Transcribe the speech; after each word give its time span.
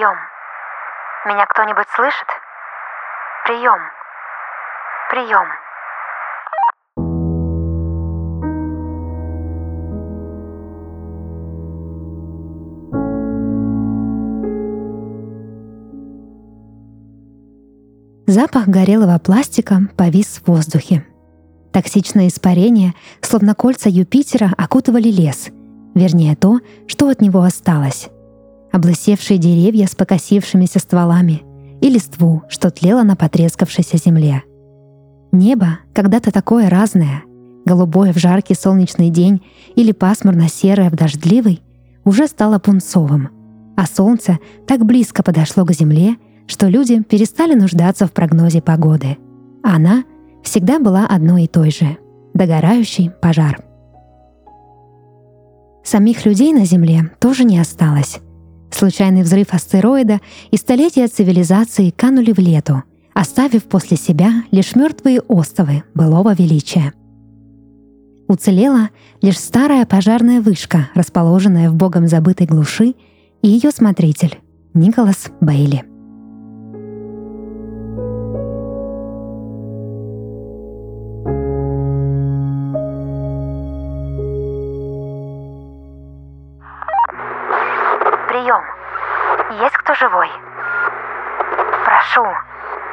Прием. 0.00 0.16
Меня 1.26 1.44
кто-нибудь 1.44 1.86
слышит? 1.94 2.26
Прием. 3.44 3.80
Прием. 5.10 5.46
Запах 18.26 18.68
горелого 18.68 19.18
пластика 19.18 19.80
повис 19.98 20.38
в 20.38 20.48
воздухе. 20.48 21.04
Токсичное 21.74 22.28
испарение, 22.28 22.94
словно 23.20 23.54
кольца 23.54 23.90
Юпитера, 23.90 24.50
окутывали 24.56 25.08
лес, 25.08 25.50
вернее 25.94 26.36
то, 26.36 26.60
что 26.86 27.10
от 27.10 27.20
него 27.20 27.42
осталось. 27.42 28.08
Облысевшие 28.72 29.38
деревья 29.38 29.86
с 29.86 29.94
покосившимися 29.94 30.78
стволами 30.78 31.42
и 31.80 31.88
листву, 31.88 32.42
что 32.48 32.70
тлело 32.70 33.02
на 33.02 33.16
потрескавшейся 33.16 33.96
земле. 33.96 34.42
Небо, 35.32 35.78
когда-то 35.92 36.30
такое 36.30 36.68
разное, 36.68 37.22
голубое 37.64 38.12
в 38.12 38.18
жаркий 38.18 38.54
солнечный 38.54 39.10
день 39.10 39.42
или 39.74 39.92
пасмурно-серое 39.92 40.90
в 40.90 40.94
дождливый, 40.94 41.62
уже 42.04 42.26
стало 42.26 42.58
пунцовым, 42.58 43.30
а 43.76 43.86
солнце 43.86 44.38
так 44.66 44.84
близко 44.84 45.22
подошло 45.22 45.64
к 45.64 45.72
земле— 45.72 46.16
что 46.50 46.66
люди 46.66 47.00
перестали 47.02 47.54
нуждаться 47.54 48.06
в 48.06 48.12
прогнозе 48.12 48.60
погоды. 48.60 49.18
Она 49.62 50.02
всегда 50.42 50.80
была 50.80 51.06
одной 51.06 51.44
и 51.44 51.46
той 51.46 51.70
же— 51.70 51.96
догорающий 52.34 53.10
пожар. 53.10 53.62
Самих 55.84 56.26
людей 56.26 56.52
на 56.52 56.64
Земле 56.64 57.10
тоже 57.20 57.44
не 57.44 57.58
осталось. 57.58 58.18
Случайный 58.70 59.22
взрыв 59.22 59.52
астероида 59.52 60.20
и 60.50 60.56
столетия 60.56 61.08
цивилизации 61.08 61.90
канули 61.90 62.32
в 62.32 62.38
лету, 62.38 62.84
оставив 63.14 63.64
после 63.64 63.96
себя 63.96 64.44
лишь 64.50 64.74
мертвые 64.76 65.20
остовы 65.20 65.82
былого 65.94 66.34
величия. 66.34 66.92
Уцелела 68.28 68.90
лишь 69.22 69.38
старая 69.38 69.84
пожарная 69.86 70.40
вышка, 70.40 70.88
расположенная 70.94 71.68
в 71.68 71.74
богом 71.74 72.06
забытой 72.06 72.46
глуши, 72.46 72.94
и 73.42 73.48
ее 73.48 73.70
смотритель 73.72 74.38
Николас 74.72 75.30
Бейли. 75.40 75.89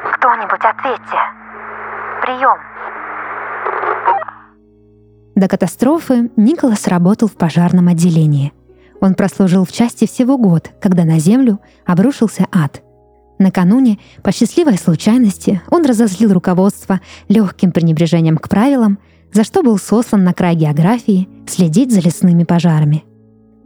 Кто-нибудь 0.04 0.60
ответьте. 0.62 1.18
Прием. 2.22 2.58
До 5.34 5.48
катастрофы 5.48 6.30
Николас 6.36 6.86
работал 6.88 7.28
в 7.28 7.36
пожарном 7.36 7.88
отделении. 7.88 8.52
Он 9.00 9.14
прослужил 9.14 9.64
в 9.64 9.72
части 9.72 10.06
всего 10.06 10.36
год, 10.36 10.70
когда 10.80 11.04
на 11.04 11.18
землю 11.18 11.60
обрушился 11.86 12.46
ад. 12.52 12.82
Накануне, 13.38 14.00
по 14.24 14.32
счастливой 14.32 14.76
случайности, 14.76 15.62
он 15.70 15.86
разозлил 15.86 16.32
руководство 16.32 17.00
легким 17.28 17.70
пренебрежением 17.70 18.36
к 18.36 18.48
правилам, 18.48 18.98
за 19.32 19.44
что 19.44 19.62
был 19.62 19.78
сослан 19.78 20.24
на 20.24 20.34
край 20.34 20.56
географии 20.56 21.28
следить 21.46 21.92
за 21.92 22.00
лесными 22.00 22.42
пожарами. 22.42 23.04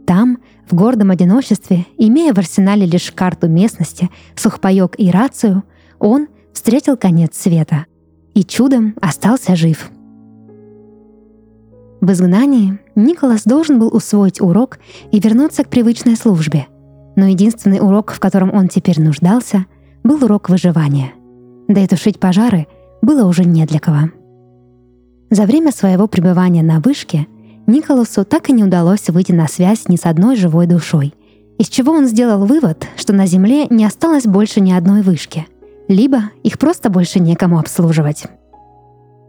Там 0.05 0.37
в 0.69 0.75
гордом 0.75 1.09
одиночестве, 1.09 1.87
имея 1.97 2.33
в 2.33 2.37
арсенале 2.37 2.85
лишь 2.85 3.11
карту 3.11 3.47
местности, 3.47 4.11
сухпайок 4.35 4.95
и 4.99 5.09
рацию, 5.09 5.63
он 6.03 6.27
встретил 6.51 6.97
конец 6.97 7.35
света 7.35 7.85
и 8.33 8.43
чудом 8.43 8.93
остался 9.01 9.55
жив. 9.55 9.89
В 12.01 12.11
изгнании 12.11 12.79
Николас 12.95 13.43
должен 13.45 13.79
был 13.79 13.87
усвоить 13.87 14.41
урок 14.41 14.79
и 15.11 15.19
вернуться 15.21 15.63
к 15.63 15.69
привычной 15.69 16.17
службе. 16.17 16.67
Но 17.15 17.27
единственный 17.27 17.79
урок, 17.79 18.11
в 18.11 18.19
котором 18.19 18.53
он 18.53 18.67
теперь 18.67 18.99
нуждался, 18.99 19.65
был 20.03 20.21
урок 20.25 20.49
выживания. 20.49 21.13
Да 21.69 21.79
и 21.79 21.87
тушить 21.87 22.19
пожары 22.19 22.67
было 23.01 23.25
уже 23.25 23.45
не 23.45 23.65
для 23.65 23.79
кого. 23.79 24.09
За 25.29 25.43
время 25.43 25.71
своего 25.71 26.07
пребывания 26.07 26.63
на 26.63 26.81
вышке 26.81 27.27
Николасу 27.65 28.25
так 28.25 28.49
и 28.49 28.53
не 28.53 28.65
удалось 28.65 29.07
выйти 29.09 29.31
на 29.31 29.47
связь 29.47 29.87
ни 29.87 29.95
с 29.95 30.05
одной 30.05 30.35
живой 30.35 30.67
душой, 30.67 31.13
из 31.57 31.69
чего 31.69 31.93
он 31.93 32.07
сделал 32.07 32.45
вывод, 32.45 32.85
что 32.97 33.13
на 33.13 33.25
Земле 33.25 33.67
не 33.69 33.85
осталось 33.85 34.25
больше 34.25 34.59
ни 34.59 34.73
одной 34.73 35.01
вышки, 35.01 35.47
либо 35.87 36.23
их 36.43 36.59
просто 36.59 36.89
больше 36.89 37.19
некому 37.19 37.59
обслуживать. 37.59 38.25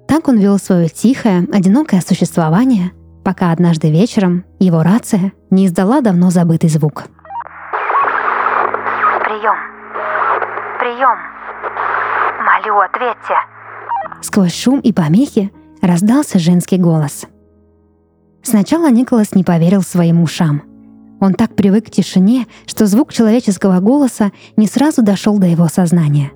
Так 0.07 0.29
он 0.29 0.39
вел 0.39 0.59
свое 0.59 0.89
тихое, 0.89 1.47
одинокое 1.53 2.01
существование, 2.01 2.93
пока 3.25 3.53
однажды 3.53 3.91
вечером 3.91 4.45
его 4.59 4.83
рация 4.83 5.33
не 5.51 5.67
издала 5.67 6.01
давно 6.01 6.31
забытый 6.31 6.71
звук. 6.71 7.05
Прием. 9.25 9.57
Прием. 10.79 11.19
Молю, 12.45 12.81
ответьте. 12.81 13.35
Сквозь 14.21 14.55
шум 14.55 14.81
и 14.81 14.93
помехи 14.93 15.53
раздался 15.83 16.39
женский 16.39 16.79
голос— 16.79 17.27
Сначала 18.45 18.91
Николас 18.91 19.35
не 19.35 19.43
поверил 19.43 19.83
своим 19.83 20.23
ушам. 20.23 20.63
Он 21.19 21.33
так 21.33 21.57
привык 21.57 21.87
к 21.87 21.91
тишине, 21.91 22.47
что 22.67 22.87
звук 22.87 23.13
человеческого 23.13 23.81
голоса 23.81 24.33
не 24.57 24.67
сразу 24.67 25.03
дошел 25.03 25.39
до 25.39 25.47
его 25.47 25.67
сознания. 25.69 26.31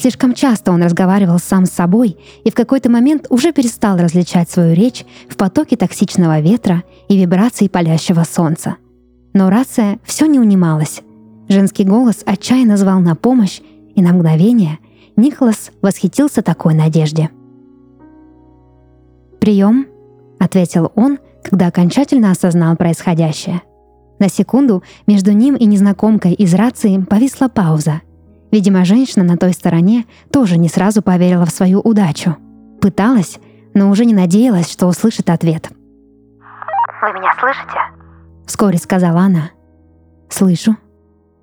Слишком 0.00 0.32
часто 0.32 0.70
он 0.70 0.80
разговаривал 0.80 1.40
сам 1.40 1.66
с 1.66 1.70
собой 1.70 2.16
и 2.44 2.52
в 2.52 2.54
какой-то 2.54 2.88
момент 2.88 3.26
уже 3.30 3.52
перестал 3.52 3.98
различать 3.98 4.48
свою 4.48 4.72
речь 4.72 5.04
в 5.28 5.36
потоке 5.36 5.76
токсичного 5.76 6.38
ветра 6.38 6.84
и 7.08 7.18
вибраций 7.18 7.68
палящего 7.68 8.22
солнца. 8.22 8.76
Но 9.32 9.50
рация 9.50 9.98
все 10.04 10.26
не 10.26 10.38
унималась. 10.38 11.00
Женский 11.48 11.82
голос 11.82 12.22
отчаянно 12.24 12.76
звал 12.76 13.00
на 13.00 13.16
помощь, 13.16 13.60
и 13.96 14.00
на 14.00 14.12
мгновение 14.12 14.78
Николас 15.16 15.72
восхитился 15.82 16.42
такой 16.42 16.74
надежде. 16.74 17.30
«Прием»,— 19.40 19.88
ответил 20.38 20.92
он, 20.94 21.18
когда 21.42 21.66
окончательно 21.66 22.30
осознал 22.30 22.76
происходящее. 22.76 23.62
На 24.20 24.28
секунду 24.28 24.84
между 25.08 25.32
ним 25.32 25.56
и 25.56 25.64
незнакомкой 25.64 26.34
из 26.34 26.54
рации 26.54 26.98
повисла 26.98 27.48
пауза. 27.48 28.02
Видимо, 28.50 28.84
женщина 28.84 29.24
на 29.24 29.36
той 29.36 29.52
стороне 29.52 30.06
тоже 30.32 30.56
не 30.56 30.68
сразу 30.68 31.02
поверила 31.02 31.44
в 31.44 31.50
свою 31.50 31.80
удачу. 31.80 32.36
Пыталась, 32.80 33.38
но 33.74 33.90
уже 33.90 34.04
не 34.04 34.14
надеялась, 34.14 34.70
что 34.70 34.86
услышит 34.86 35.28
ответ. 35.30 35.68
«Вы 37.02 37.12
меня 37.12 37.32
слышите?» 37.38 37.80
Вскоре 38.46 38.78
сказала 38.78 39.20
она. 39.20 39.50
«Слышу. 40.30 40.76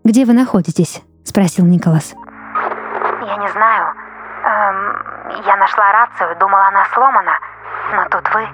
Где 0.03 0.25
вы 0.25 0.33
находитесь?»— 0.33 1.01
спросил 1.23 1.65
Николас. 1.65 2.13
«Я 2.13 3.37
не 3.37 3.51
знаю. 3.51 3.93
Эм, 4.43 5.43
я 5.45 5.55
нашла 5.57 5.91
рацию, 5.91 6.37
думала, 6.39 6.67
она 6.67 6.85
сломана, 6.93 7.39
но 7.93 8.09
тут 8.09 8.23
вы...» 8.33 8.47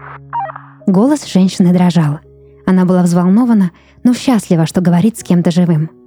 Голос 0.87 1.25
женщины 1.25 1.73
дрожал. 1.73 2.19
Она 2.65 2.85
была 2.85 3.01
взволнована, 3.01 3.71
но 4.03 4.13
счастлива, 4.13 4.65
что 4.65 4.81
говорит 4.81 5.17
с 5.17 5.23
кем-то 5.23 5.51
живым. 5.51 6.00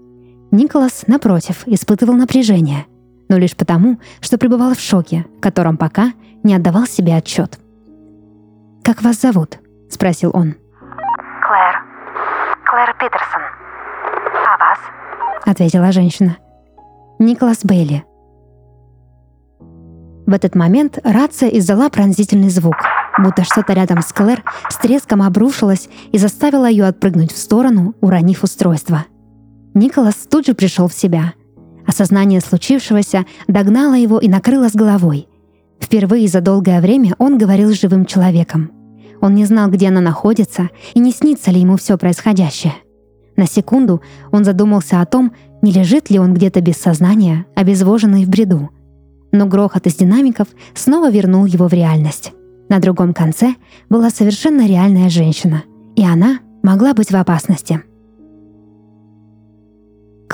Николас, 0.51 1.05
напротив, 1.07 1.63
испытывал 1.67 2.15
напряжение, 2.15 2.87
но 3.29 3.39
лишь 3.39 3.57
потому, 3.57 3.99
что 4.21 4.39
пребывал 4.39 4.75
в 4.75 4.81
шоке, 4.81 5.27
в 5.39 5.41
котором 5.41 5.77
пока 5.77 6.13
не 6.43 6.55
отдавал 6.55 6.87
себе 6.87 7.17
отчет. 7.17 7.59
«Как 8.83 9.03
вас 9.03 9.21
зовут?»— 9.21 9.59
спросил 9.91 10.31
он. 10.35 10.55
«Клэр. 11.43 11.83
Клэр 12.65 12.95
Питерсон. 12.99 13.43
А 14.47 14.59
вас?»— 14.59 14.79
ответила 15.47 15.93
женщина. 15.93 16.37
«Николас 17.19 17.65
Бейли». 17.65 18.05
В 20.27 20.33
этот 20.33 20.55
момент 20.55 20.99
рация 21.05 21.49
издала 21.51 21.91
пронзительный 21.91 22.49
звук— 22.49 22.77
будто 23.19 23.45
что-то 23.45 23.73
рядом 23.73 24.03
с 24.03 24.13
Клэр 24.13 24.43
с 24.69 24.77
треском 24.77 25.23
обрушилось 25.23 25.89
и 26.13 26.19
заставило 26.19 26.67
ее 26.67 26.87
отпрыгнуть 26.87 27.33
в 27.33 27.39
сторону, 27.39 27.95
уронив 28.01 28.43
устройство. 28.43 29.07
Николас 29.75 30.15
тут 30.31 30.47
же 30.47 30.55
пришел 30.55 30.87
в 30.87 30.95
себя. 30.95 31.35
Осознание 31.87 32.41
случившегося 32.41 33.27
догнало 33.49 33.95
его 33.95 34.19
и 34.19 34.29
накрыло 34.29 34.69
с 34.69 34.75
головой. 34.75 35.29
Впервые 35.81 36.29
за 36.29 36.41
долгое 36.41 36.81
время 36.81 37.15
он 37.19 37.37
говорил 37.37 37.71
с 37.71 37.81
живым 37.81 38.07
человеком. 38.07 38.71
Он 39.21 39.35
не 39.35 39.45
знал, 39.45 39.69
где 39.69 39.89
она 39.89 40.01
находится, 40.01 40.71
и 40.95 41.01
не 41.01 41.11
снится 41.11 41.51
ли 41.51 41.61
ему 41.61 41.77
все 41.77 41.99
происходящее. 41.99 42.75
На 43.37 43.47
секунду 43.47 44.01
он 44.31 44.45
задумался 44.45 45.01
о 45.01 45.07
том, 45.07 45.33
не 45.61 45.73
лежит 45.73 46.09
ли 46.09 46.19
он 46.19 46.35
где-то 46.35 46.61
без 46.61 46.77
сознания, 46.77 47.47
обезвоженный 47.57 48.25
в 48.25 48.29
бреду. 48.29 48.71
Но 49.33 49.47
грохот 49.47 49.87
из 49.87 49.97
динамиков 49.97 50.47
снова 50.75 51.11
вернул 51.11 51.45
его 51.47 51.67
в 51.67 51.73
реальность. 51.73 52.33
На 52.69 52.79
другом 52.79 53.13
конце 53.13 53.57
была 53.91 54.11
совершенно 54.11 54.67
реальная 54.67 55.11
женщина, 55.11 55.65
и 55.97 56.05
она 56.05 56.39
могла 56.63 56.95
быть 56.95 57.11
в 57.11 57.17
опасности. 57.17 57.83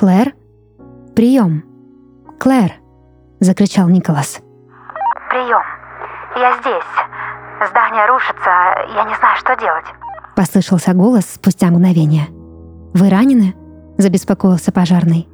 «Клэр?» 0.01 0.33
прием. 1.15 1.63
Клэр!»— 2.39 2.73
закричал 3.41 3.87
Николас. 3.91 4.41
Прием. 5.29 5.63
Я 6.37 6.57
здесь. 6.59 7.69
Здание 7.69 8.07
рушится, 8.07 8.51
я 8.95 9.05
не 9.05 9.15
знаю, 9.17 9.37
что 9.37 9.55
делать. 9.57 9.85
Послышался 10.35 10.95
голос 10.95 11.27
спустя 11.27 11.67
мгновение. 11.67 12.29
«Вы 12.95 13.11
ранены?»— 13.11 13.55
забеспокоился 13.99 14.73
пожарный. 14.73 15.29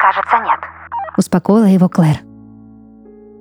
Кажется, 0.00 0.38
нет. 0.38 0.60
Успокоила 1.18 1.66
его 1.66 1.90
Клэр. 1.90 2.20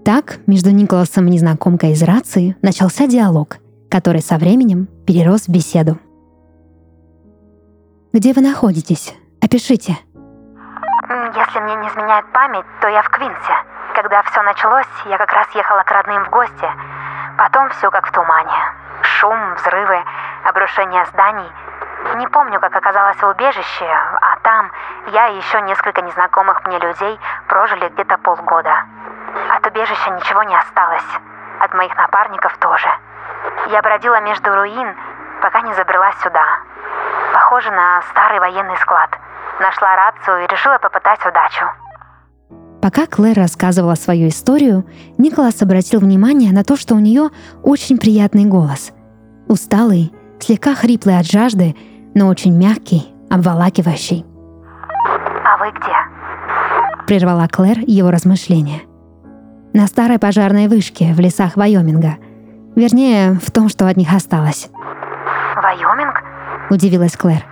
Так, 0.03 0.39
между 0.47 0.71
Николасом 0.71 1.27
и 1.27 1.31
незнакомкой 1.31 1.91
из 1.91 2.03
рации 2.03 2.57
начался 2.61 3.07
диалог, 3.07 3.59
который 3.89 4.21
со 4.21 4.37
временем 4.37 4.89
перерос 5.07 5.43
в 5.43 5.49
беседу. 5.49 5.97
«Где 8.11 8.33
вы 8.33 8.41
находитесь? 8.41 9.15
Опишите». 9.39 9.95
Если 11.07 11.59
мне 11.59 11.75
не 11.75 11.87
изменяет 11.87 12.25
память, 12.31 12.65
то 12.81 12.87
я 12.87 13.03
в 13.03 13.09
Квинсе. 13.09 13.55
Когда 13.93 14.23
все 14.23 14.41
началось, 14.41 14.87
я 15.05 15.17
как 15.17 15.31
раз 15.33 15.47
ехала 15.51 15.83
к 15.83 15.91
родным 15.91 16.23
в 16.25 16.29
гости. 16.29 16.71
Потом 17.37 17.69
все 17.69 17.91
как 17.91 18.07
в 18.07 18.11
тумане. 18.11 18.73
Шум, 19.01 19.53
взрывы, 19.53 20.03
обрушение 20.45 21.05
зданий. 21.05 21.51
Не 22.15 22.27
помню, 22.27 22.59
как 22.59 22.75
оказалась 22.75 23.21
в 23.21 23.27
убежище, 23.27 23.85
а 23.85 24.37
там 24.41 24.71
я 25.07 25.27
и 25.27 25.37
еще 25.37 25.61
несколько 25.61 26.01
незнакомых 26.01 26.65
мне 26.65 26.79
людей 26.79 27.19
прожили 27.47 27.87
где-то 27.89 28.17
полгода. 28.17 28.85
От 29.49 29.67
убежища 29.67 30.09
ничего 30.09 30.41
не 30.43 30.55
осталось. 30.55 31.19
От 31.59 31.73
моих 31.75 31.95
напарников 31.95 32.57
тоже. 32.57 32.89
Я 33.67 33.81
бродила 33.83 34.21
между 34.21 34.55
руин, 34.55 34.95
пока 35.41 35.61
не 35.61 35.73
забрела 35.73 36.11
сюда. 36.23 36.43
Похоже 37.33 37.69
на 37.71 38.01
старый 38.03 38.39
военный 38.39 38.77
склад. 38.77 39.09
Нашла 39.59 39.95
рацию 39.95 40.43
и 40.43 40.47
решила 40.47 40.77
попытать 40.77 41.19
удачу. 41.25 41.65
Пока 42.81 43.07
Клэр 43.07 43.35
рассказывала 43.37 43.95
свою 43.95 44.27
историю, 44.27 44.85
Николас 45.17 45.61
обратил 45.61 46.01
внимание 46.01 46.51
на 46.51 46.63
то, 46.63 46.77
что 46.77 46.93
у 46.93 46.99
нее 46.99 47.29
очень 47.63 47.97
приятный 47.97 48.45
голос. 48.45 48.91
Усталый, 49.47 50.13
слегка 50.39 50.75
хриплый 50.75 51.17
от 51.17 51.25
жажды, 51.25 51.75
но 52.13 52.27
очень 52.27 52.55
мягкий, 52.55 53.13
обволакивающий. 53.29 54.25
«А 55.43 55.57
вы 55.57 55.71
где?» 55.71 57.05
Прервала 57.07 57.47
Клэр 57.47 57.79
его 57.79 58.11
размышления– 58.11 58.81
на 59.75 59.87
старой 59.87 60.19
пожарной 60.19 60.69
вышке 60.69 61.13
в 61.13 61.19
лесах 61.19 61.57
Вайоминга. 61.57 62.15
Вернее, 62.77 63.33
в 63.33 63.51
том, 63.51 63.67
что 63.67 63.89
от 63.89 63.97
них 63.97 64.13
осталось. 64.13 64.69
«Вайоминг?»– 65.53 66.23
удивилась 66.69 67.17
Клэр. 67.17 67.43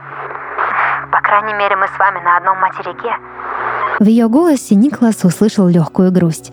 «По 1.13 1.21
крайней 1.21 1.53
мере, 1.53 1.75
мы 1.75 1.85
с 1.85 1.99
вами 1.99 2.19
на 2.23 2.37
одном 2.37 2.59
материке». 2.59 3.15
В 3.99 4.05
ее 4.05 4.27
голосе 4.27 4.73
Николас 4.73 5.23
услышал 5.23 5.67
легкую 5.67 6.11
грусть. 6.11 6.51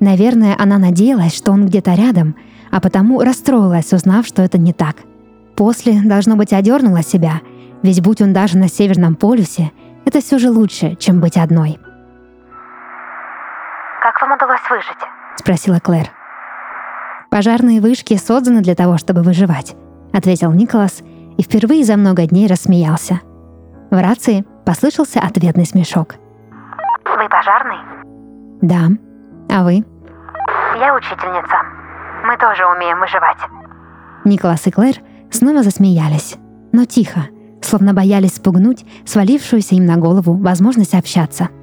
Наверное, 0.00 0.56
она 0.58 0.78
надеялась, 0.78 1.36
что 1.36 1.52
он 1.52 1.66
где-то 1.66 1.92
рядом, 1.92 2.34
а 2.70 2.80
потому 2.80 3.20
расстроилась, 3.20 3.92
узнав, 3.92 4.26
что 4.26 4.40
это 4.40 4.56
не 4.56 4.72
так. 4.72 4.96
После, 5.56 6.00
должно 6.02 6.36
быть, 6.36 6.54
одернула 6.54 7.02
себя, 7.02 7.42
ведь 7.82 8.02
будь 8.02 8.22
он 8.22 8.32
даже 8.32 8.56
на 8.56 8.68
Северном 8.68 9.14
полюсе, 9.14 9.72
это 10.06 10.20
все 10.20 10.38
же 10.38 10.50
лучше, 10.50 10.94
чем 10.94 11.20
быть 11.20 11.36
одной. 11.36 11.78
Как 14.00 14.22
вам 14.22 14.32
удалось 14.32 14.70
выжить?»— 14.70 15.04
спросила 15.36 15.80
Клэр. 15.80 16.08
«Пожарные 17.28 17.82
вышки 17.82 18.16
созданы 18.16 18.62
для 18.62 18.74
того, 18.74 18.96
чтобы 18.96 19.20
выживать»,— 19.20 19.76
ответил 20.14 20.50
Николас 20.52 21.02
и 21.36 21.42
впервые 21.42 21.84
за 21.84 21.98
много 21.98 22.24
дней 22.24 22.46
рассмеялся. 22.46 23.20
В 23.90 24.00
рации 24.00 24.44
послышался 24.64 25.20
ответный 25.20 25.66
смешок. 25.66 26.14
«Вы 27.04 27.28
пожарный?» 27.28 27.78
«Да. 28.60 28.88
А 29.50 29.64
вы?» 29.64 29.84
«Я 30.78 30.94
учительница. 30.94 31.56
Мы 32.24 32.36
тоже 32.36 32.64
умеем 32.66 33.00
выживать». 33.00 33.38
Николас 34.24 34.66
и 34.66 34.70
Клэр 34.70 34.96
снова 35.30 35.62
засмеялись, 35.62 36.36
но 36.72 36.84
тихо, 36.84 37.20
словно 37.62 37.94
боялись 37.94 38.36
спугнуть 38.36 38.84
свалившуюся 39.06 39.74
им 39.74 39.86
на 39.86 39.96
голову 39.96 40.34
возможность 40.34 40.94
общаться— 40.94 41.48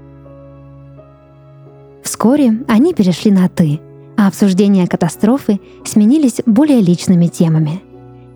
Вскоре 2.06 2.64
они 2.68 2.94
перешли 2.94 3.32
на 3.32 3.50
«ты», 3.50 3.82
а 4.16 4.28
обсуждения 4.28 4.88
катастрофы 4.88 5.60
сменились 5.84 6.40
более 6.46 6.80
личными 6.80 7.26
темами. 7.26 7.82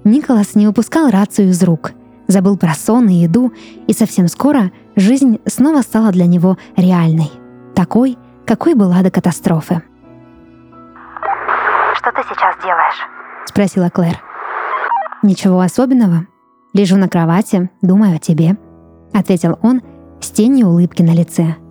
Николас 0.03 0.55
не 0.55 0.67
упускал 0.67 1.11
рацию 1.11 1.49
из 1.49 1.61
рук, 1.63 1.91
забыл 2.29 2.57
про 2.57 2.73
сон 2.73 3.09
и 3.09 3.15
еду, 3.15 3.51
и 3.87 3.91
совсем 3.91 4.29
скоро 4.29 4.71
жизнь 4.95 5.41
снова 5.45 5.81
стала 5.81 6.11
для 6.11 6.25
него 6.25 6.57
реальной, 6.77 7.29
такой, 7.75 8.17
какой 8.45 8.73
была 8.73 9.01
до 9.01 9.11
катастрофы. 9.11 9.83
«Что 11.95 12.11
ты 12.13 12.21
сейчас 12.29 12.55
делаешь?»— 12.63 13.07
спросила 13.45 13.89
Клэр. 13.89 14.17
«Ничего 15.23 15.59
особенного. 15.59 16.27
Лежу 16.71 16.95
на 16.95 17.09
кровати, 17.09 17.69
думаю 17.81 18.15
о 18.15 18.19
тебе»,— 18.19 18.55
ответил 19.13 19.59
он 19.61 19.81
с 20.21 20.29
тенью 20.29 20.67
улыбки 20.67 21.01
на 21.01 21.11
лице— 21.11 21.57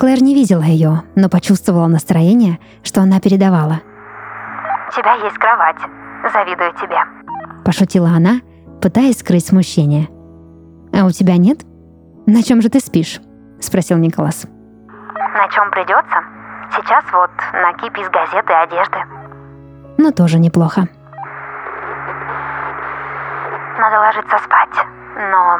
Клэр 0.00 0.22
не 0.22 0.34
видела 0.34 0.62
ее, 0.62 1.02
но 1.14 1.28
почувствовала 1.28 1.86
настроение, 1.86 2.58
что 2.82 3.02
она 3.02 3.20
передавала. 3.20 3.82
«У 4.88 4.92
тебя 4.96 5.12
есть 5.22 5.36
кровать. 5.36 5.76
Завидую 6.32 6.72
тебе»,— 6.80 6.96
пошутила 7.66 8.08
она, 8.08 8.40
пытаясь 8.80 9.18
скрыть 9.18 9.46
смущение. 9.46 10.08
«А 10.92 11.04
у 11.04 11.10
тебя 11.10 11.36
нет? 11.36 11.60
На 12.26 12.42
чем 12.42 12.62
же 12.62 12.68
ты 12.68 12.80
спишь?»— 12.80 13.20
спросил 13.60 13.98
Николас. 13.98 14.46
«На 15.16 15.48
чем 15.48 15.70
придется? 15.70 16.24
Сейчас 16.76 17.04
вот 17.12 17.30
на 17.52 17.72
кипе 17.74 18.02
из 18.02 18.10
газеты 18.10 18.52
и 18.52 18.56
одежды». 18.56 18.98
«Ну, 19.98 20.12
тоже 20.12 20.38
неплохо». 20.38 20.88
«Надо 23.78 23.98
ложиться 24.00 24.38
спать, 24.38 24.86
но 25.16 25.58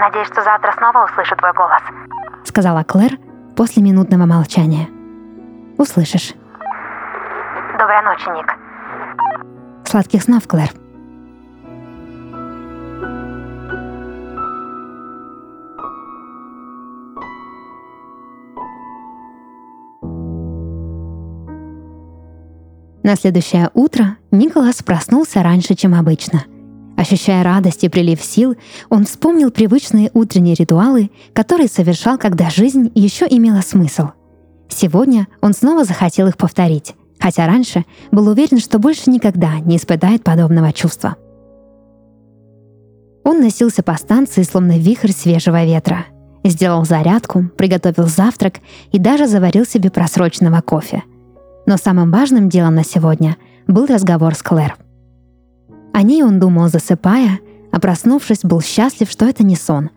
надеюсь, 0.00 0.28
что 0.28 0.42
завтра 0.42 0.72
снова 0.72 1.04
услышу 1.04 1.36
твой 1.36 1.52
голос»,— 1.52 1.82
сказала 2.44 2.82
Клэр, 2.82 3.18
после 3.56 3.82
минутного 3.82 4.26
молчания. 4.26 4.88
«Услышишь». 5.78 6.34
Доброй 7.78 8.02
ночи, 8.02 8.28
Ник. 8.30 8.54
Сладких 9.84 10.22
снов, 10.22 10.48
Клэр. 10.48 10.70
На 23.06 23.14
следующее 23.14 23.70
утро 23.72 24.18
Николас 24.32 24.82
проснулся 24.82 25.42
раньше, 25.44 25.76
чем 25.76 25.94
обычно– 25.94 26.44
Ощущая 26.96 27.44
радость 27.44 27.84
и 27.84 27.88
прилив 27.88 28.20
сил, 28.20 28.56
он 28.88 29.04
вспомнил 29.04 29.52
привычные 29.52 30.10
утренние 30.14 30.54
ритуалы, 30.54 31.10
которые 31.34 31.68
совершал, 31.68 32.18
когда 32.18 32.50
жизнь 32.50 32.90
еще 32.94 33.26
имела 33.28 33.60
смысл. 33.60 34.08
Сегодня 34.68 35.28
он 35.40 35.52
снова 35.52 35.84
захотел 35.84 36.26
их 36.26 36.36
повторить, 36.36 36.94
хотя 37.20 37.46
раньше 37.46 37.84
был 38.10 38.28
уверен, 38.28 38.58
что 38.58 38.80
больше 38.80 39.10
никогда 39.10 39.60
не 39.60 39.76
испытает 39.76 40.24
подобного 40.24 40.72
чувства. 40.72 41.16
Он 43.24 43.40
носился 43.40 43.82
по 43.82 43.94
станции, 43.94 44.42
словно 44.42 44.78
вихрь 44.78 45.12
свежего 45.12 45.64
ветра. 45.64 46.06
Сделал 46.42 46.84
зарядку, 46.84 47.44
приготовил 47.56 48.08
завтрак 48.08 48.60
и 48.90 48.98
даже 48.98 49.28
заварил 49.28 49.64
себе 49.64 49.90
просроченного 49.90 50.60
кофе. 50.60 51.04
Но 51.66 51.76
самым 51.76 52.10
важным 52.10 52.48
делом 52.48 52.76
на 52.76 52.84
сегодня 52.84 53.36
был 53.66 53.86
разговор 53.86 54.34
с 54.34 54.42
Клэр– 54.42 54.76
о 55.96 56.02
ней 56.02 56.22
он 56.22 56.38
думал, 56.38 56.68
засыпая, 56.68 57.40
а 57.72 57.80
проснувшись, 57.80 58.40
был 58.42 58.60
счастлив, 58.60 59.10
что 59.10 59.24
это 59.24 59.42
не 59.42 59.56
сон. 59.56 59.88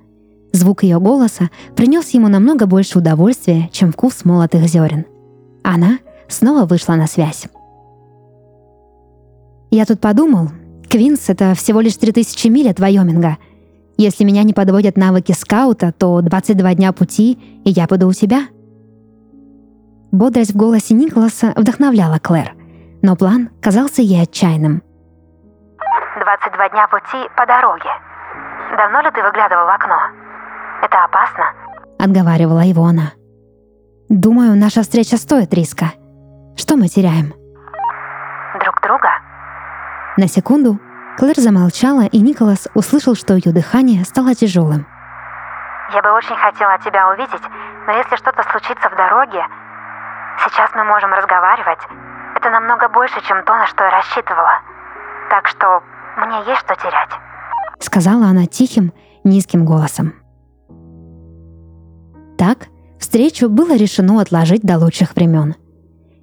Звук 0.53 0.83
ее 0.83 0.97
голоса 0.97 1.49
принес 1.75 2.11
ему 2.11 2.29
намного 2.29 2.67
больше 2.67 2.99
удовольствия, 2.99 3.69
чем 3.73 3.91
вкус 3.91 4.23
молотых 4.23 4.65
зерен. 4.65 5.05
Она 5.61 5.99
снова 6.29 6.63
вышла 6.63 6.93
на 6.93 7.05
связь. 7.05 7.47
«Я 9.71 9.85
тут 9.85 9.99
подумал, 9.99 10.51
Квинс— 10.87 11.25
это 11.27 11.53
всего 11.53 11.81
лишь 11.81 11.97
3000 11.97 12.47
миль 12.47 12.69
от 12.69 12.79
Вайоминга. 12.79 13.37
Если 13.97 14.23
меня 14.23 14.43
не 14.43 14.53
подводят 14.53 14.95
навыки 14.95 15.33
скаута, 15.33 15.91
то 15.91 16.21
22 16.21 16.75
дня 16.75 16.93
пути, 16.93 17.37
и 17.65 17.71
я 17.71 17.87
буду 17.87 18.07
у 18.07 18.13
тебя». 18.13 18.47
Бодрость 20.11 20.53
в 20.53 20.57
голосе 20.57 20.93
Николаса 20.93 21.53
вдохновляла 21.55 22.19
Клэр, 22.19 22.53
но 23.01 23.15
план 23.15 23.49
казался 23.61 24.01
ей 24.01 24.23
отчаянным— 24.23 24.81
22 26.19 26.69
дня 26.69 26.87
пути 26.87 27.29
по 27.35 27.45
дороге. 27.45 27.89
Давно 28.77 29.01
ли 29.01 29.11
ты 29.11 29.23
выглядывал 29.23 29.65
в 29.65 29.69
окно? 29.69 29.97
Это 30.81 31.03
опасно?» 31.05 31.45
Отговаривала 31.97 32.61
его 32.61 32.85
она. 32.85 33.13
«Думаю, 34.09 34.55
наша 34.55 34.81
встреча 34.81 35.17
стоит 35.17 35.53
риска. 35.53 35.93
Что 36.55 36.75
мы 36.75 36.87
теряем?» 36.87 37.33
«Друг 38.59 38.81
друга?» 38.81 39.09
На 40.17 40.27
секунду 40.27 40.79
Клэр 41.17 41.35
замолчала, 41.37 42.05
и 42.05 42.19
Николас 42.19 42.67
услышал, 42.73 43.15
что 43.15 43.33
ее 43.33 43.51
дыхание 43.53 44.03
стало 44.03 44.35
тяжелым. 44.35 44.85
«Я 45.93 46.01
бы 46.01 46.11
очень 46.11 46.35
хотела 46.35 46.77
тебя 46.79 47.09
увидеть, 47.11 47.43
Но 47.87 47.93
если 47.93 48.15
что-то 48.17 48.43
случится 48.51 48.87
в 48.87 48.95
дороге, 48.95 49.43
сейчас 50.43 50.71
мы 50.75 50.83
можем 50.83 51.11
разговаривать. 51.13 51.79
Это 52.35 52.49
намного 52.49 52.89
больше, 52.89 53.21
чем 53.27 53.43
то, 53.43 53.53
на 53.55 53.67
что 53.67 53.83
я 53.83 53.91
рассчитывала. 53.91 54.61
Так 55.29 55.47
что 55.47 55.81
мне 56.17 56.37
есть 56.47 56.61
что 56.61 56.75
терять. 56.75 57.09
Сказала 57.79 58.27
она 58.27 58.45
тихим, 58.45 58.93
низким 59.23 59.65
голосом. 59.65 60.13
Так, 62.37 62.67
встречу 62.99 63.49
было 63.49 63.75
решено 63.75 64.21
отложить 64.21 64.61
до 64.61 64.77
лучших 64.77 65.15
времен. 65.15 65.55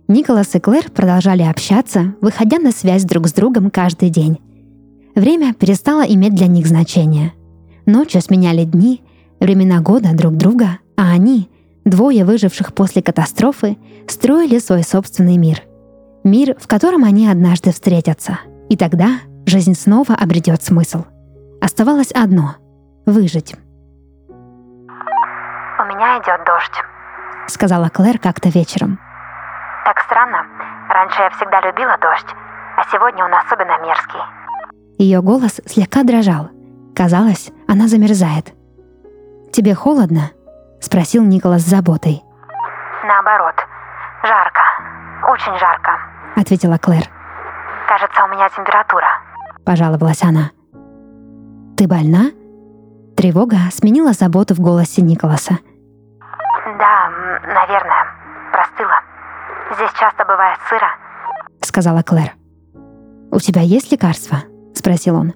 Николас 0.08 0.54
и 0.54 0.60
Клэр 0.60 0.90
продолжали 0.90 1.42
общаться, 1.42 2.14
выходя 2.20 2.58
на 2.58 2.70
связь 2.70 3.04
друг 3.04 3.26
с 3.26 3.32
другом 3.32 3.70
каждый 3.70 4.08
день. 4.08 4.40
Время 5.14 5.52
перестало 5.52 6.02
иметь 6.02 6.34
для 6.34 6.46
них 6.46 6.66
значение. 6.66 7.32
Ночью 7.86 8.20
сменяли 8.20 8.64
дни, 8.64 9.02
времена 9.40 9.80
года 9.80 10.14
друг 10.14 10.36
друга, 10.36 10.78
а 10.96 11.10
они, 11.10 11.50
двое 11.86 12.24
выживших 12.24 12.74
после 12.74 13.02
катастрофы, 13.02 13.78
строили 14.08 14.58
свой 14.58 14.82
собственный 14.82 15.38
мир. 15.38 15.62
Мир, 16.24 16.56
в 16.58 16.66
котором 16.66 17.04
они 17.04 17.28
однажды 17.28 17.72
встретятся. 17.72 18.40
И 18.68 18.76
тогда 18.76 19.20
жизнь 19.46 19.74
снова 19.74 20.14
обретет 20.14 20.62
смысл. 20.62 21.04
Оставалось 21.62 22.10
одно— 22.12 22.56
выжить. 23.06 23.54
«У 24.28 25.84
меня 25.88 26.18
идет 26.18 26.44
дождь»,— 26.44 26.82
сказала 27.46 27.88
Клэр 27.88 28.18
как-то 28.18 28.48
вечером. 28.48 28.98
«Так 29.84 30.00
странно. 30.00 30.44
Раньше 30.88 31.22
я 31.22 31.30
всегда 31.30 31.60
любила 31.60 31.96
дождь, 32.02 32.26
а 32.76 32.82
сегодня 32.90 33.24
он 33.24 33.32
особенно 33.32 33.78
мерзкий». 33.86 34.20
Ее 34.98 35.22
голос 35.22 35.60
слегка 35.66 36.02
дрожал. 36.02 36.50
Казалось, 36.94 37.52
она 37.68 37.86
замерзает. 37.86 38.52
«Тебе 39.52 39.74
холодно?»— 39.74 40.32
спросил 40.86 41.24
Николас 41.24 41.62
с 41.62 41.70
заботой. 41.70 42.22
«Наоборот. 43.04 43.56
Жарко. 44.22 44.60
Очень 45.28 45.58
жарко»,— 45.58 45.98
ответила 46.36 46.78
Клэр. 46.78 47.02
«Кажется, 47.88 48.24
у 48.24 48.28
меня 48.28 48.48
температура»,— 48.48 49.08
пожаловалась 49.66 50.22
она. 50.22 50.52
«Ты 51.76 51.88
больна?» 51.88 52.30
Тревога 53.16 53.56
сменила 53.72 54.12
заботу 54.12 54.54
в 54.54 54.60
голосе 54.60 55.02
Николаса. 55.02 55.58
«Да, 56.78 57.10
наверное. 57.42 58.06
Простыла. 58.52 59.00
Здесь 59.74 59.92
часто 59.98 60.24
бывает 60.24 60.58
сыро»,— 60.68 60.88
сказала 61.62 62.02
Клэр. 62.02 62.30
«У 63.32 63.40
тебя 63.40 63.62
есть 63.62 63.90
лекарства?»— 63.90 64.38
спросил 64.74 65.16
он. 65.16 65.32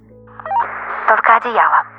«Только 1.08 1.36
одеяло». 1.36 1.89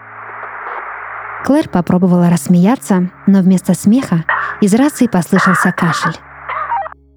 Клэр 1.44 1.70
попробовала 1.70 2.30
рассмеяться, 2.30 3.10
но 3.26 3.42
вместо 3.42 3.74
смеха 3.74 4.26
из 4.62 4.74
рации 4.76 5.08
послышался 5.08 5.72
кашель. 5.72 6.18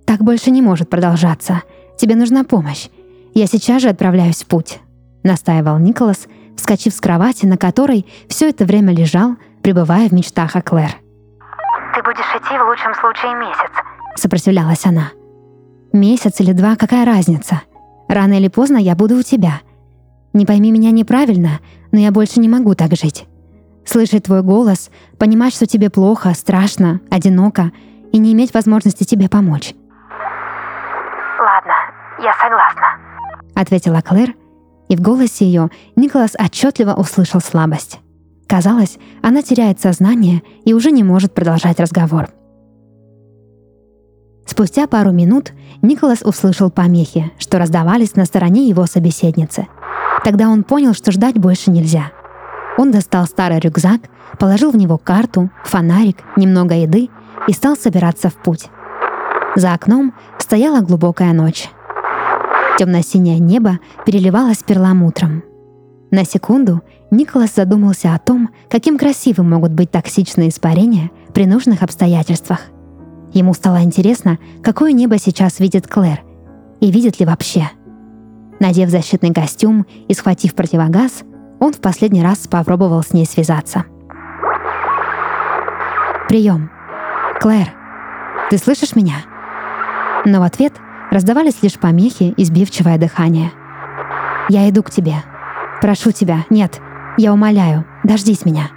«Так 0.07 0.21
больше 0.21 0.51
не 0.51 0.63
может 0.63 0.89
продолжаться. 0.89 1.63
Тебе 1.99 2.17
нужна 2.17 2.45
помощь. 2.45 2.89
Я 3.35 3.47
сейчас 3.47 3.83
же 3.83 3.89
отправляюсь 3.89 4.43
в 4.43 4.47
путь»,— 4.47 4.81
настаивал 5.23 5.79
Николас, 5.79 6.27
вскочив 6.57 6.95
с 6.95 7.01
кровати, 7.01 7.47
на 7.47 7.57
которой 7.57 8.07
все 8.29 8.49
это 8.49 8.65
время 8.65 8.95
лежал, 8.95 9.37
пребывая 9.63 10.09
в 10.09 10.13
мечтах 10.13 10.57
о 10.57 10.63
Клэр. 10.63 10.91
«Ты 11.95 12.03
будешь 12.03 12.35
идти 12.35 12.59
в 12.59 12.67
лучшем 12.67 12.95
случае 12.95 13.35
месяц»,— 13.35 13.73
сопротивлялась 14.17 14.87
она. 14.87 15.11
«Месяц 15.93 16.41
или 16.41 16.53
два, 16.53 16.77
какая 16.77 17.05
разница? 17.05 17.63
Рано 18.09 18.35
или 18.35 18.49
поздно 18.49 18.79
я 18.79 18.95
буду 18.95 19.17
у 19.17 19.23
тебя. 19.23 19.61
Не 20.33 20.47
пойми 20.47 20.73
меня 20.73 20.91
неправильно, 20.91 21.61
но 21.93 21.99
я 21.99 22.11
больше 22.11 22.41
не 22.41 22.49
могу 22.49 22.75
так 22.75 22.97
жить. 22.97 23.27
Слышать 23.87 24.25
твой 24.25 24.43
голос, 24.43 24.91
понимать, 25.19 25.55
что 25.55 25.67
тебе 25.67 25.91
плохо, 25.91 26.33
страшно, 26.35 27.01
одиноко, 27.11 27.73
и 28.13 28.19
не 28.19 28.33
иметь 28.33 28.55
возможности 28.55 29.05
тебе 29.05 29.29
помочь». 29.29 29.75
«Ладно, 31.39 31.75
я 32.23 32.33
согласна»,— 32.35 32.99
ответила 33.55 34.01
Клэр, 34.01 34.35
и 34.89 34.97
в 34.97 35.01
голосе 35.01 35.45
ее 35.45 35.71
Николас 35.97 36.33
отчетливо 36.39 36.95
услышал 36.95 37.41
слабость. 37.41 38.01
Казалось, 38.47 38.99
она 39.23 39.43
теряет 39.43 39.81
сознание 39.81 40.43
и 40.65 40.75
уже 40.75 40.91
не 40.91 41.03
может 41.03 41.35
продолжать 41.35 41.81
разговор. 41.81 42.29
Спустя 44.47 44.87
пару 44.87 45.11
минут 45.11 45.53
Николас 45.83 46.23
услышал 46.23 46.71
помехи, 46.71 47.33
что 47.39 47.59
раздавались 47.59 48.15
на 48.15 48.25
стороне 48.27 48.69
его 48.69 48.87
собеседницы. 48.87 49.67
Тогда 50.23 50.49
он 50.49 50.65
понял, 50.65 50.95
что 50.95 51.13
ждать 51.13 51.39
больше 51.39 51.71
нельзя. 51.71 52.13
Он 52.77 52.91
достал 52.91 53.27
старый 53.27 53.61
рюкзак, 53.61 54.03
положил 54.39 54.71
в 54.71 54.77
него 54.77 54.99
карту, 54.99 55.51
фонарик, 55.65 56.19
немного 56.37 56.75
еды 56.75 57.09
и 57.47 57.53
стал 57.53 57.77
собираться 57.77 58.31
в 58.31 58.35
путь. 58.35 58.69
За 59.57 59.75
окном 59.75 60.13
стояла 60.39 60.81
глубокая 60.81 61.33
ночь. 61.33 61.71
Темно-синее 62.79 63.39
небо 63.39 63.79
переливалось 64.05 64.65
перламутром. 64.65 65.45
На 66.11 66.25
секунду 66.25 66.83
Николас 67.11 67.55
задумался 67.55 68.15
о 68.15 68.19
том, 68.19 68.51
каким 68.69 68.99
красивым 68.99 69.51
могут 69.51 69.73
быть 69.73 69.91
токсичные 69.91 70.49
испарения 70.49 71.11
при 71.33 71.47
нужных 71.47 71.83
обстоятельствах. 71.83 72.61
Ему 73.33 73.55
стало 73.55 73.83
интересно, 73.83 74.39
какое 74.63 74.93
небо 74.93 75.19
сейчас 75.19 75.61
видит 75.61 75.87
Клэр, 75.87 76.23
и 76.81 76.91
видит 76.91 77.21
ли 77.21 77.27
вообще. 77.27 77.71
Надев 78.61 78.91
защитный 78.91 79.33
костюм 79.33 79.87
и 80.09 80.15
схватив 80.15 80.55
противогаз, 80.55 81.25
он 81.65 81.73
в 81.73 81.81
последний 81.81 82.23
раз 82.23 82.47
попробовал 82.47 83.03
с 83.03 83.13
ней 83.13 83.27
связаться. 83.27 83.85
«Прием. 86.29 86.71
Клэр, 87.41 87.73
ты 88.51 88.59
слышишь 88.59 88.97
меня?» 88.97 89.17
Но 90.25 90.41
в 90.41 90.43
ответ 90.43 90.73
Раздавались 91.15 91.63
лишь 91.63 91.79
помехи 91.79 92.35
и 92.37 92.45
сбивчивое 92.45 92.99
дыхание. 92.99 93.53
«Я 94.49 94.69
иду 94.69 94.83
к 94.83 94.91
тебе. 94.91 95.15
Прошу 95.81 96.11
тебя, 96.11 96.45
нет, 96.51 96.81
я 97.17 97.33
умоляю, 97.33 97.85
дождись 98.03 98.45
меня». 98.45 98.71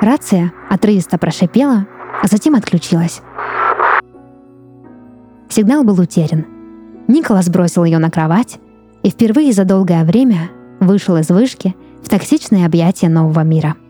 Рация 0.00 0.52
отрывисто 0.70 1.18
прошипела, 1.18 1.86
а 2.22 2.26
затем 2.28 2.54
отключилась. 2.54 3.20
Сигнал 5.50 5.84
был 5.84 6.00
утерян. 6.00 6.46
Николас 7.08 7.50
бросил 7.50 7.84
ее 7.84 7.98
на 7.98 8.10
кровать 8.10 8.58
и 9.02 9.10
впервые 9.10 9.52
за 9.52 9.66
долгое 9.66 10.04
время 10.04 10.48
вышел 10.80 11.18
из 11.18 11.28
вышки 11.28 11.76
в 12.02 12.08
токсичное 12.08 12.66
объятие 12.66 13.10
нового 13.10 13.40
мира– 13.40 13.76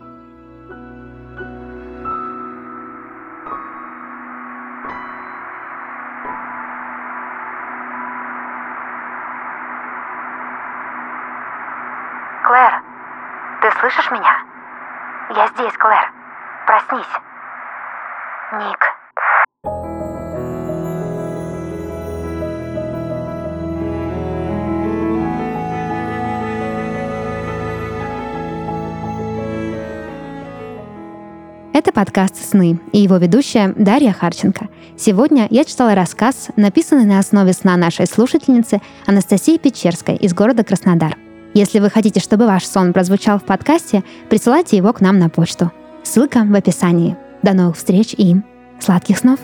Это 31.81 31.91
подкаст 31.91 32.35
«Сны» 32.35 32.79
и 32.91 32.99
его 32.99 33.17
ведущая 33.17 33.73
Дарья 33.75 34.11
Харченко. 34.11 34.69
Сегодня 34.99 35.47
я 35.49 35.65
читала 35.65 35.95
рассказ, 35.95 36.49
написанный 36.55 37.05
на 37.05 37.17
основе 37.17 37.53
сна 37.53 37.75
нашей 37.75 38.05
слушательницы 38.05 38.81
Анастасии 39.07 39.57
Печерской 39.57 40.15
из 40.15 40.31
города 40.35 40.63
Краснодар– 40.63 41.17
если 41.55 41.79
вы 41.79 41.89
хотите, 41.89 42.19
чтобы 42.19 42.45
ваш 42.45 42.65
сон 42.67 42.93
прозвучал 42.93 43.39
в 43.39 43.45
подкасте, 43.45 44.03
присылайте 44.29 44.77
его 44.77 44.93
к 44.93 45.01
нам 45.01 45.17
на 45.17 45.27
почту. 45.27 45.71
Ссылка 46.03 46.43
в 46.43 46.53
описании. 46.53 47.17
До 47.41 47.53
новых 47.53 47.77
встреч 47.77 48.13
и 48.15 48.35
сладких 48.79 49.17
снов! 49.17 49.39